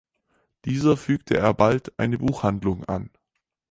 Dieser 0.65 0.97
fügte 0.97 1.37
er 1.37 1.53
bald 1.53 1.99
eine 1.99 2.17
Buchhandlung 2.17 2.83
an. 2.85 3.11